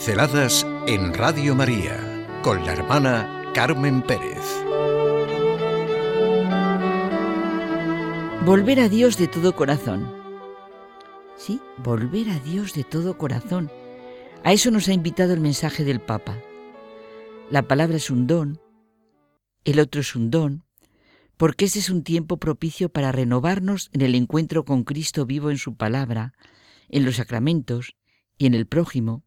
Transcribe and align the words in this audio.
Pinceladas 0.00 0.66
en 0.86 1.12
Radio 1.12 1.54
María 1.54 2.26
con 2.42 2.64
la 2.64 2.72
hermana 2.72 3.52
Carmen 3.52 4.00
Pérez. 4.00 4.40
Volver 8.46 8.80
a 8.80 8.88
Dios 8.88 9.18
de 9.18 9.28
todo 9.28 9.54
corazón. 9.54 10.10
Sí, 11.36 11.60
volver 11.76 12.30
a 12.30 12.38
Dios 12.38 12.72
de 12.72 12.82
todo 12.82 13.18
corazón. 13.18 13.70
A 14.42 14.54
eso 14.54 14.70
nos 14.70 14.88
ha 14.88 14.94
invitado 14.94 15.34
el 15.34 15.40
mensaje 15.40 15.84
del 15.84 16.00
Papa. 16.00 16.38
La 17.50 17.68
palabra 17.68 17.98
es 17.98 18.08
un 18.08 18.26
don, 18.26 18.58
el 19.64 19.80
otro 19.80 20.00
es 20.00 20.16
un 20.16 20.30
don, 20.30 20.64
porque 21.36 21.66
este 21.66 21.78
es 21.78 21.90
un 21.90 22.04
tiempo 22.04 22.38
propicio 22.38 22.88
para 22.88 23.12
renovarnos 23.12 23.90
en 23.92 24.00
el 24.00 24.14
encuentro 24.14 24.64
con 24.64 24.84
Cristo 24.84 25.26
vivo 25.26 25.50
en 25.50 25.58
su 25.58 25.76
palabra, 25.76 26.32
en 26.88 27.04
los 27.04 27.16
sacramentos 27.16 27.96
y 28.38 28.46
en 28.46 28.54
el 28.54 28.66
prójimo. 28.66 29.24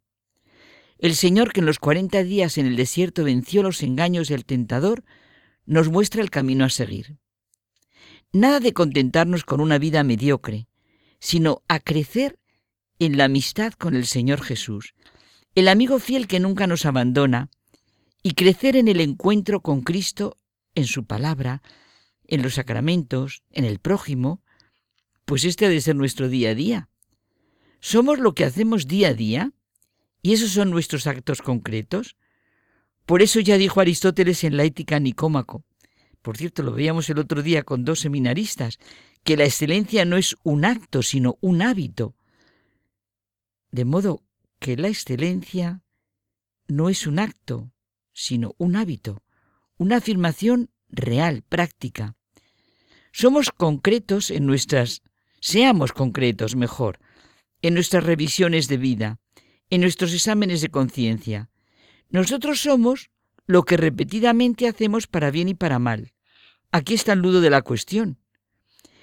El 1.04 1.16
Señor 1.18 1.52
que 1.52 1.60
en 1.60 1.66
los 1.66 1.80
cuarenta 1.80 2.24
días 2.24 2.58
en 2.58 2.66
el 2.66 2.78
desierto 2.78 3.26
venció 3.26 3.62
los 3.62 3.84
engaños 3.84 4.30
del 4.30 4.46
tentador, 4.46 5.04
nos 5.66 5.90
muestra 5.90 6.22
el 6.22 6.30
camino 6.30 6.64
a 6.64 6.70
seguir. 6.70 7.18
Nada 8.32 8.62
de 8.62 8.72
contentarnos 8.72 9.44
con 9.44 9.60
una 9.60 9.80
vida 9.80 10.06
mediocre, 10.06 10.70
sino 11.20 11.62
a 11.68 11.82
crecer 11.82 12.40
en 13.00 13.18
la 13.18 13.26
amistad 13.26 13.74
con 13.74 13.98
el 13.98 14.06
Señor 14.06 14.42
Jesús, 14.42 14.96
el 15.56 15.68
amigo 15.68 16.00
fiel 16.00 16.26
que 16.26 16.40
nunca 16.40 16.68
nos 16.68 16.86
abandona, 16.86 17.50
y 18.24 18.36
crecer 18.36 18.78
en 18.78 18.88
el 18.88 19.02
encuentro 19.02 19.60
con 19.60 19.82
Cristo 19.82 20.38
en 20.74 20.86
su 20.86 21.04
palabra, 21.06 21.62
en 22.28 22.42
los 22.44 22.54
sacramentos, 22.54 23.44
en 23.52 23.66
el 23.66 23.80
prójimo, 23.80 24.42
pues 25.26 25.44
este 25.44 25.66
ha 25.66 25.70
de 25.70 25.82
ser 25.82 25.98
nuestro 25.98 26.30
día 26.30 26.52
a 26.52 26.56
día. 26.56 26.90
Somos 27.82 28.20
lo 28.20 28.34
que 28.36 28.46
hacemos 28.46 28.88
día 28.88 29.10
a 29.10 29.14
día 29.14 29.52
y 30.24 30.34
esos 30.34 30.50
son 30.50 30.72
nuestros 30.72 31.06
actos 31.06 31.44
concretos. 31.44 32.16
Por 33.06 33.22
eso 33.22 33.40
ya 33.40 33.58
dijo 33.58 33.80
Aristóteles 33.80 34.44
en 34.44 34.58
la 34.58 34.64
Ética 34.64 35.00
Nicómaco, 35.00 35.64
por 36.24 36.38
cierto, 36.38 36.64
lo 36.64 36.72
veíamos 36.72 37.10
el 37.10 37.20
otro 37.20 37.44
día 37.44 37.64
con 37.64 37.84
dos 37.84 38.00
seminaristas, 38.00 38.80
que 39.26 39.36
la 39.36 39.44
excelencia 39.44 40.06
no 40.06 40.16
es 40.16 40.38
un 40.44 40.64
acto, 40.64 41.04
sino 41.04 41.38
un 41.42 41.62
hábito. 41.62 42.16
De 43.72 43.84
modo 43.84 44.24
que 44.60 44.78
la 44.78 44.88
excelencia 44.88 45.84
no 46.70 46.88
es 46.88 47.08
un 47.08 47.20
acto, 47.20 47.74
sino 48.14 48.56
un 48.58 48.78
hábito, 48.78 49.22
una 49.78 49.98
afirmación 49.98 50.70
real, 50.88 51.44
práctica. 51.44 52.16
Somos 53.12 53.52
concretos 53.52 54.32
en 54.32 54.46
nuestras, 54.46 55.02
seamos 55.42 55.92
concretos 55.92 56.56
mejor, 56.56 57.00
en 57.62 57.74
nuestras 57.74 58.06
revisiones 58.06 58.70
de 58.70 58.78
vida, 58.78 59.20
en 59.74 59.82
nuestros 59.82 60.14
exámenes 60.14 60.62
de 60.62 60.70
conciencia. 60.70 61.50
Nosotros 62.12 62.62
somos 62.62 63.10
lo 63.48 63.64
que 63.64 63.76
repetidamente 63.76 64.68
hacemos 64.68 65.08
para 65.08 65.32
bien 65.32 65.50
y 65.50 65.56
para 65.56 65.80
mal. 65.80 66.14
Aquí 66.72 66.94
está 66.94 67.14
el 67.14 67.24
nudo 67.24 67.42
de 67.42 67.50
la 67.50 67.64
cuestión. 67.64 68.20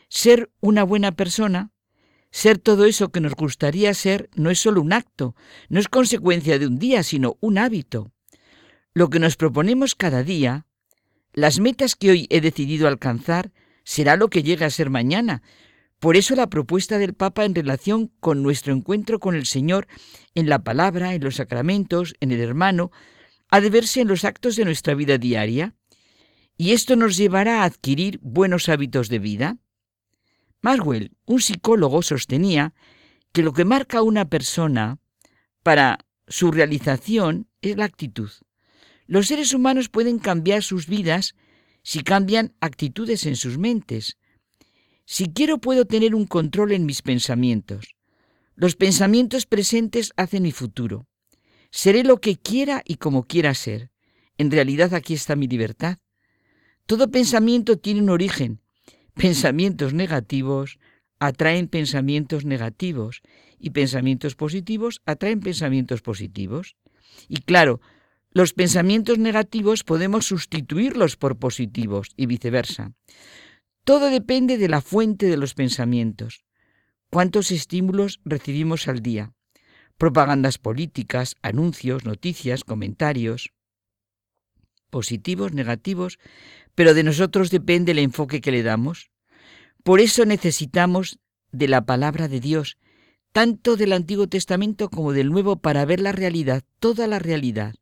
Ser 0.08 0.48
una 0.60 0.84
buena 0.84 1.10
persona, 1.10 1.72
ser 2.30 2.58
todo 2.58 2.84
eso 2.84 3.10
que 3.10 3.20
nos 3.20 3.34
gustaría 3.34 3.92
ser, 3.94 4.30
no 4.36 4.48
es 4.48 4.60
solo 4.60 4.80
un 4.80 4.92
acto, 4.92 5.34
no 5.68 5.80
es 5.80 5.88
consecuencia 5.88 6.60
de 6.60 6.68
un 6.68 6.78
día, 6.78 7.02
sino 7.02 7.36
un 7.40 7.58
hábito. 7.58 8.12
Lo 8.94 9.10
que 9.10 9.18
nos 9.18 9.34
proponemos 9.34 9.96
cada 9.96 10.22
día, 10.22 10.66
las 11.32 11.58
metas 11.58 11.96
que 11.96 12.10
hoy 12.10 12.26
he 12.30 12.40
decidido 12.40 12.86
alcanzar, 12.86 13.50
será 13.82 14.14
lo 14.14 14.28
que 14.28 14.44
llegue 14.44 14.66
a 14.66 14.70
ser 14.70 14.88
mañana. 14.88 15.42
Por 16.00 16.16
eso 16.16 16.34
la 16.34 16.48
propuesta 16.48 16.98
del 16.98 17.12
Papa 17.12 17.44
en 17.44 17.54
relación 17.54 18.10
con 18.20 18.42
nuestro 18.42 18.72
encuentro 18.72 19.20
con 19.20 19.34
el 19.34 19.44
Señor 19.44 19.86
en 20.34 20.48
la 20.48 20.64
palabra, 20.64 21.14
en 21.14 21.22
los 21.22 21.36
sacramentos, 21.36 22.14
en 22.20 22.32
el 22.32 22.40
hermano, 22.40 22.90
ha 23.50 23.60
de 23.60 23.68
verse 23.68 24.00
en 24.00 24.08
los 24.08 24.24
actos 24.24 24.56
de 24.56 24.64
nuestra 24.64 24.94
vida 24.94 25.18
diaria. 25.18 25.74
Y 26.56 26.72
esto 26.72 26.96
nos 26.96 27.18
llevará 27.18 27.60
a 27.60 27.64
adquirir 27.64 28.18
buenos 28.22 28.70
hábitos 28.70 29.10
de 29.10 29.18
vida. 29.18 29.58
Maswell, 30.62 31.12
un 31.26 31.40
psicólogo, 31.40 32.00
sostenía 32.00 32.72
que 33.32 33.42
lo 33.42 33.52
que 33.52 33.66
marca 33.66 33.98
a 33.98 34.02
una 34.02 34.28
persona 34.28 34.98
para 35.62 35.98
su 36.28 36.50
realización 36.50 37.48
es 37.60 37.76
la 37.76 37.84
actitud. 37.84 38.30
Los 39.06 39.26
seres 39.26 39.52
humanos 39.52 39.90
pueden 39.90 40.18
cambiar 40.18 40.62
sus 40.62 40.86
vidas 40.86 41.34
si 41.82 42.02
cambian 42.02 42.54
actitudes 42.60 43.26
en 43.26 43.36
sus 43.36 43.58
mentes. 43.58 44.16
Si 45.12 45.32
quiero 45.32 45.58
puedo 45.58 45.86
tener 45.86 46.14
un 46.14 46.24
control 46.24 46.70
en 46.70 46.86
mis 46.86 47.02
pensamientos. 47.02 47.96
Los 48.54 48.76
pensamientos 48.76 49.44
presentes 49.44 50.12
hacen 50.16 50.44
mi 50.44 50.52
futuro. 50.52 51.08
Seré 51.72 52.04
lo 52.04 52.20
que 52.20 52.36
quiera 52.36 52.82
y 52.84 52.94
como 52.94 53.24
quiera 53.24 53.52
ser. 53.54 53.90
En 54.38 54.52
realidad 54.52 54.94
aquí 54.94 55.14
está 55.14 55.34
mi 55.34 55.48
libertad. 55.48 55.98
Todo 56.86 57.10
pensamiento 57.10 57.76
tiene 57.76 58.02
un 58.02 58.10
origen. 58.10 58.60
Pensamientos 59.14 59.94
negativos 59.94 60.78
atraen 61.18 61.66
pensamientos 61.66 62.44
negativos 62.44 63.20
y 63.58 63.70
pensamientos 63.70 64.36
positivos 64.36 65.02
atraen 65.06 65.40
pensamientos 65.40 66.02
positivos. 66.02 66.76
Y 67.26 67.38
claro, 67.38 67.80
los 68.30 68.52
pensamientos 68.52 69.18
negativos 69.18 69.82
podemos 69.82 70.26
sustituirlos 70.26 71.16
por 71.16 71.36
positivos 71.36 72.10
y 72.16 72.26
viceversa. 72.26 72.92
Todo 73.90 74.08
depende 74.08 74.56
de 74.56 74.68
la 74.68 74.82
fuente 74.82 75.26
de 75.26 75.36
los 75.36 75.54
pensamientos. 75.54 76.44
¿Cuántos 77.10 77.50
estímulos 77.50 78.20
recibimos 78.24 78.86
al 78.86 79.02
día? 79.02 79.32
Propagandas 79.98 80.58
políticas, 80.58 81.34
anuncios, 81.42 82.04
noticias, 82.04 82.62
comentarios. 82.62 83.52
Positivos, 84.90 85.54
negativos, 85.54 86.20
pero 86.76 86.94
de 86.94 87.02
nosotros 87.02 87.50
depende 87.50 87.90
el 87.90 87.98
enfoque 87.98 88.40
que 88.40 88.52
le 88.52 88.62
damos. 88.62 89.10
Por 89.82 89.98
eso 89.98 90.24
necesitamos 90.24 91.18
de 91.50 91.66
la 91.66 91.84
palabra 91.84 92.28
de 92.28 92.38
Dios, 92.38 92.78
tanto 93.32 93.74
del 93.74 93.92
Antiguo 93.92 94.28
Testamento 94.28 94.88
como 94.88 95.12
del 95.12 95.30
Nuevo, 95.30 95.56
para 95.56 95.84
ver 95.84 95.98
la 95.98 96.12
realidad, 96.12 96.62
toda 96.78 97.08
la 97.08 97.18
realidad 97.18 97.74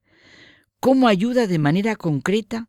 cómo 0.80 1.08
ayuda 1.08 1.46
de 1.46 1.58
manera 1.58 1.96
concreta 1.96 2.68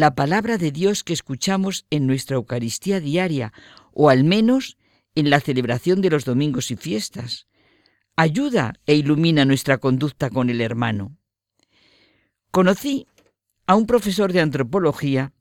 la 0.00 0.14
palabra 0.14 0.58
de 0.58 0.70
Dios 0.70 1.04
que 1.04 1.12
escuchamos 1.12 1.86
en 1.90 2.06
nuestra 2.06 2.36
Eucaristía 2.36 3.00
diaria 3.00 3.52
o 3.92 4.10
al 4.10 4.24
menos 4.24 4.76
en 5.14 5.30
la 5.30 5.40
celebración 5.40 6.00
de 6.00 6.10
los 6.10 6.24
domingos 6.24 6.70
y 6.70 6.76
fiestas. 6.76 7.46
Ayuda 8.16 8.74
e 8.86 8.94
ilumina 8.94 9.44
nuestra 9.44 9.78
conducta 9.78 10.30
con 10.30 10.50
el 10.50 10.60
hermano. 10.60 11.16
Conocí 12.50 13.06
a 13.66 13.74
un 13.74 13.86
profesor 13.86 14.32
de 14.32 14.40
antropología 14.40 15.32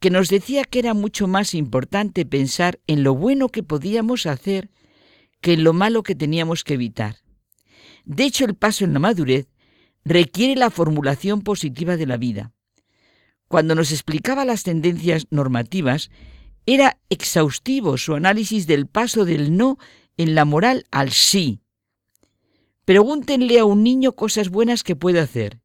que 0.00 0.10
nos 0.10 0.28
decía 0.28 0.64
que 0.64 0.78
era 0.78 0.94
mucho 0.94 1.26
más 1.26 1.54
importante 1.54 2.26
pensar 2.26 2.80
en 2.86 3.02
lo 3.02 3.14
bueno 3.14 3.48
que 3.48 3.62
podíamos 3.62 4.26
hacer 4.26 4.70
que 5.40 5.54
en 5.54 5.64
lo 5.64 5.72
malo 5.72 6.02
que 6.02 6.14
teníamos 6.14 6.64
que 6.64 6.74
evitar. 6.74 7.16
De 8.04 8.24
hecho, 8.24 8.44
el 8.44 8.54
paso 8.54 8.84
en 8.84 8.92
la 8.92 8.98
madurez 8.98 9.48
requiere 10.04 10.56
la 10.56 10.70
formulación 10.70 11.42
positiva 11.42 11.96
de 11.96 12.06
la 12.06 12.16
vida. 12.16 12.52
Cuando 13.54 13.76
nos 13.76 13.92
explicaba 13.92 14.44
las 14.44 14.64
tendencias 14.64 15.28
normativas, 15.30 16.10
era 16.66 16.98
exhaustivo 17.08 17.96
su 17.98 18.16
análisis 18.16 18.66
del 18.66 18.88
paso 18.88 19.24
del 19.24 19.56
no 19.56 19.78
en 20.16 20.34
la 20.34 20.44
moral 20.44 20.86
al 20.90 21.12
sí. 21.12 21.60
Pregúntenle 22.84 23.60
a 23.60 23.64
un 23.64 23.84
niño 23.84 24.16
cosas 24.16 24.48
buenas 24.48 24.82
que 24.82 24.96
puede 24.96 25.20
hacer 25.20 25.60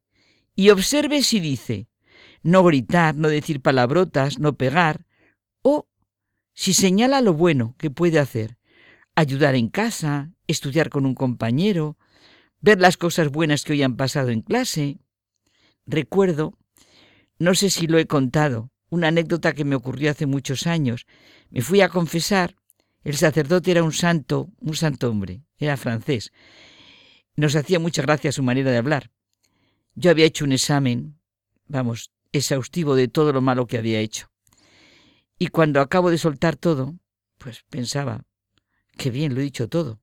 y 0.54 0.70
observe 0.70 1.24
si 1.24 1.40
dice 1.40 1.88
no 2.44 2.62
gritar, 2.62 3.16
no 3.16 3.26
decir 3.26 3.60
palabrotas, 3.60 4.38
no 4.38 4.52
pegar, 4.52 5.04
o 5.62 5.88
si 6.54 6.74
señala 6.74 7.20
lo 7.20 7.34
bueno 7.34 7.74
que 7.76 7.90
puede 7.90 8.20
hacer, 8.20 8.56
ayudar 9.16 9.56
en 9.56 9.68
casa, 9.68 10.30
estudiar 10.46 10.90
con 10.90 11.06
un 11.06 11.16
compañero, 11.16 11.98
ver 12.60 12.80
las 12.80 12.96
cosas 12.96 13.30
buenas 13.30 13.64
que 13.64 13.72
hoy 13.72 13.82
han 13.82 13.96
pasado 13.96 14.28
en 14.28 14.42
clase. 14.42 15.00
Recuerdo, 15.86 16.56
no 17.40 17.54
sé 17.54 17.70
si 17.70 17.86
lo 17.86 17.98
he 17.98 18.06
contado, 18.06 18.70
una 18.90 19.08
anécdota 19.08 19.54
que 19.54 19.64
me 19.64 19.74
ocurrió 19.74 20.10
hace 20.10 20.26
muchos 20.26 20.66
años. 20.66 21.06
Me 21.48 21.62
fui 21.62 21.80
a 21.80 21.88
confesar, 21.88 22.54
el 23.02 23.16
sacerdote 23.16 23.70
era 23.70 23.82
un 23.82 23.94
santo, 23.94 24.50
un 24.60 24.76
santo 24.76 25.08
hombre, 25.10 25.42
era 25.56 25.78
francés. 25.78 26.32
Nos 27.36 27.56
hacía 27.56 27.78
mucha 27.78 28.02
gracia 28.02 28.30
su 28.30 28.42
manera 28.42 28.70
de 28.70 28.76
hablar. 28.76 29.10
Yo 29.94 30.10
había 30.10 30.26
hecho 30.26 30.44
un 30.44 30.52
examen, 30.52 31.18
vamos, 31.66 32.10
exhaustivo 32.30 32.94
de 32.94 33.08
todo 33.08 33.32
lo 33.32 33.40
malo 33.40 33.66
que 33.66 33.78
había 33.78 34.00
hecho. 34.00 34.30
Y 35.38 35.46
cuando 35.46 35.80
acabo 35.80 36.10
de 36.10 36.18
soltar 36.18 36.56
todo, 36.56 36.98
pues 37.38 37.64
pensaba, 37.70 38.26
qué 38.98 39.10
bien 39.10 39.34
lo 39.34 39.40
he 39.40 39.44
dicho 39.44 39.66
todo. 39.66 39.98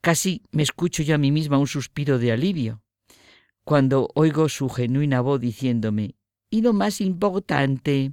Casi 0.00 0.42
me 0.50 0.62
escucho 0.62 1.02
yo 1.02 1.14
a 1.14 1.18
mí 1.18 1.30
misma 1.30 1.58
un 1.58 1.66
suspiro 1.66 2.18
de 2.18 2.32
alivio 2.32 2.82
cuando 3.64 4.08
oigo 4.14 4.48
su 4.48 4.68
genuina 4.68 5.20
voz 5.20 5.40
diciéndome, 5.40 6.16
y 6.50 6.62
lo 6.62 6.72
más 6.72 7.00
importante, 7.00 8.12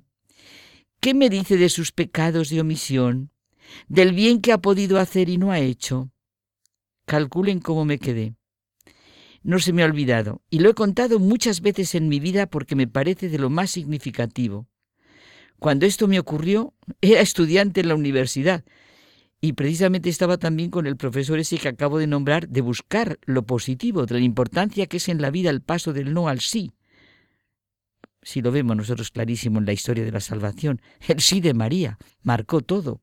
¿qué 1.00 1.14
me 1.14 1.30
dice 1.30 1.58
de 1.58 1.70
sus 1.70 1.92
pecados 1.92 2.50
de 2.50 2.62
omisión, 2.62 3.32
del 3.88 4.14
bien 4.14 4.42
que 4.42 4.54
ha 4.54 4.60
podido 4.60 5.00
hacer 5.00 5.28
y 5.30 5.38
no 5.38 5.52
ha 5.52 5.60
hecho? 5.60 6.12
Calculen 7.06 7.60
cómo 7.60 7.84
me 7.86 8.00
quedé. 8.00 8.36
no 9.44 9.60
se 9.60 9.72
me 9.72 9.82
ha 9.82 9.86
olvidado 9.86 10.42
y 10.50 10.60
lo 10.60 10.70
he 10.70 10.74
contado 10.74 11.20
muchas 11.20 11.62
veces 11.62 11.96
en 11.96 12.10
mi 12.10 12.20
vida 12.20 12.48
porque 12.48 12.76
me 12.76 12.88
parece 12.88 13.30
de 13.30 13.40
lo 13.40 13.50
más 13.50 13.72
significativo. 13.72 14.68
Cuando 15.60 15.86
esto 15.86 16.08
me 16.08 16.20
ocurrió, 16.20 16.74
era 17.02 17.22
estudiante 17.22 17.82
en 17.82 17.88
la 17.88 17.96
universidad 17.96 18.66
y 19.40 19.54
precisamente 19.54 20.10
estaba 20.10 20.38
también 20.38 20.70
con 20.70 20.86
el 20.86 20.98
profesor 20.98 21.40
ese 21.40 21.58
que 21.58 21.70
acabo 21.70 21.98
de 21.98 22.08
nombrar 22.08 22.50
de 22.50 22.62
buscar 22.62 23.20
lo 23.26 23.46
positivo, 23.46 24.06
de 24.06 24.16
la 24.16 24.26
importancia 24.26 24.88
que 24.88 24.98
es 24.98 25.10
en 25.10 25.22
la 25.22 25.32
vida 25.32 25.50
el 25.50 25.62
paso 25.62 25.94
del 25.94 26.14
no 26.14 26.28
al 26.28 26.42
sí. 26.42 26.74
Si 28.22 28.42
lo 28.42 28.52
vemos 28.52 28.76
nosotros 28.76 29.12
clarísimo 29.12 29.60
en 29.60 29.66
la 29.66 29.74
historia 29.74 30.04
de 30.04 30.12
la 30.12 30.20
salvación, 30.20 30.82
el 31.08 31.22
sí 31.22 31.40
de 31.42 31.54
María 31.54 31.98
marcó 32.22 32.62
todo. 32.62 33.02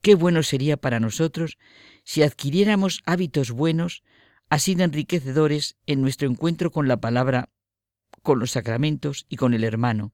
Qué 0.00 0.14
bueno 0.16 0.42
sería 0.42 0.76
para 0.76 1.00
nosotros 1.00 1.58
si 2.04 2.22
adquiriéramos 2.22 3.02
hábitos 3.06 3.52
buenos, 3.52 4.02
así 4.50 4.74
de 4.74 4.84
enriquecedores 4.84 5.76
en 5.86 6.02
nuestro 6.02 6.28
encuentro 6.28 6.70
con 6.70 6.88
la 6.88 7.00
palabra, 7.00 7.50
con 8.22 8.38
los 8.38 8.50
sacramentos 8.50 9.26
y 9.28 9.36
con 9.36 9.54
el 9.54 9.64
hermano. 9.64 10.12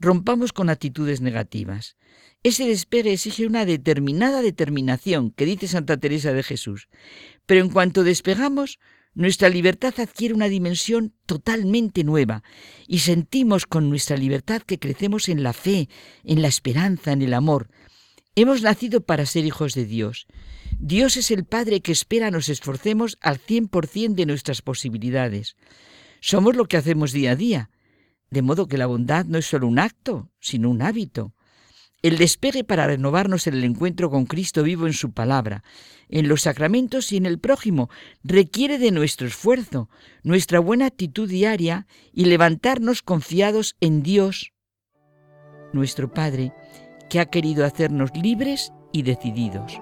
Rompamos 0.00 0.52
con 0.52 0.70
actitudes 0.70 1.20
negativas. 1.20 1.96
Ese 2.42 2.66
despegue 2.66 3.12
exige 3.12 3.46
una 3.46 3.64
determinada 3.64 4.42
determinación, 4.42 5.30
que 5.30 5.46
dice 5.46 5.68
Santa 5.68 5.96
Teresa 5.98 6.32
de 6.32 6.42
Jesús. 6.42 6.88
Pero 7.46 7.60
en 7.60 7.70
cuanto 7.70 8.04
despegamos, 8.04 8.78
nuestra 9.14 9.48
libertad 9.48 9.94
adquiere 9.98 10.34
una 10.34 10.48
dimensión 10.48 11.14
totalmente 11.26 12.04
nueva 12.04 12.42
y 12.86 12.98
sentimos 13.00 13.66
con 13.66 13.88
nuestra 13.88 14.16
libertad 14.16 14.62
que 14.62 14.78
crecemos 14.78 15.28
en 15.28 15.42
la 15.42 15.52
fe, 15.52 15.88
en 16.24 16.42
la 16.42 16.48
esperanza, 16.48 17.12
en 17.12 17.22
el 17.22 17.34
amor. 17.34 17.70
Hemos 18.34 18.62
nacido 18.62 19.00
para 19.00 19.26
ser 19.26 19.44
hijos 19.44 19.74
de 19.74 19.86
Dios. 19.86 20.26
Dios 20.78 21.16
es 21.16 21.30
el 21.30 21.44
Padre 21.44 21.80
que 21.80 21.92
espera 21.92 22.32
nos 22.32 22.48
esforcemos 22.48 23.16
al 23.20 23.38
cien 23.38 23.68
por 23.68 23.86
cien 23.86 24.16
de 24.16 24.26
nuestras 24.26 24.60
posibilidades. 24.60 25.56
Somos 26.20 26.56
lo 26.56 26.66
que 26.66 26.76
hacemos 26.76 27.12
día 27.12 27.32
a 27.32 27.36
día, 27.36 27.70
de 28.30 28.42
modo 28.42 28.66
que 28.66 28.78
la 28.78 28.86
bondad 28.86 29.26
no 29.26 29.38
es 29.38 29.46
solo 29.46 29.68
un 29.68 29.78
acto, 29.78 30.32
sino 30.40 30.70
un 30.70 30.82
hábito. 30.82 31.34
El 32.04 32.18
despegue 32.18 32.64
para 32.64 32.86
renovarnos 32.86 33.46
en 33.46 33.54
el 33.54 33.64
encuentro 33.64 34.10
con 34.10 34.26
Cristo 34.26 34.62
vivo 34.62 34.86
en 34.86 34.92
su 34.92 35.12
palabra, 35.12 35.64
en 36.10 36.28
los 36.28 36.42
sacramentos 36.42 37.10
y 37.12 37.16
en 37.16 37.24
el 37.24 37.38
prójimo 37.38 37.88
requiere 38.22 38.76
de 38.76 38.90
nuestro 38.90 39.26
esfuerzo, 39.26 39.88
nuestra 40.22 40.60
buena 40.60 40.84
actitud 40.84 41.26
diaria 41.26 41.86
y 42.12 42.26
levantarnos 42.26 43.00
confiados 43.00 43.74
en 43.80 44.02
Dios, 44.02 44.52
nuestro 45.72 46.12
Padre, 46.12 46.52
que 47.08 47.20
ha 47.20 47.30
querido 47.30 47.64
hacernos 47.64 48.10
libres 48.14 48.70
y 48.92 49.00
decididos. 49.00 49.80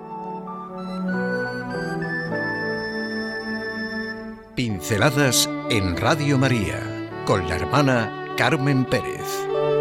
Pinceladas 4.55 5.51
en 5.71 5.97
Radio 5.97 6.39
María 6.39 7.11
con 7.27 7.49
la 7.49 7.57
hermana 7.57 8.33
Carmen 8.37 8.85
Pérez. 8.85 9.72